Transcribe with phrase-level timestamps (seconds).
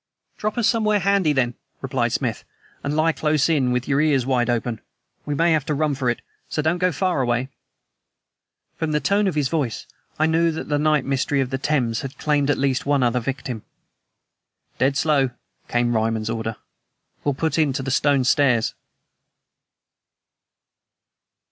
[0.35, 2.43] "Drop us somewhere handy, then," replied Smith,
[2.83, 4.81] "and lie close in, with your ears wide open.
[5.27, 7.49] We may have to run for it, so don't go far away."
[8.77, 9.85] From the tone of his voice
[10.17, 13.19] I knew that the night mystery of the Thames had claimed at least one other
[13.19, 13.61] victim.
[14.79, 15.29] "Dead slow,"
[15.67, 16.55] came Ryman's order.
[17.23, 18.73] "We'll put in to the Stone Stairs."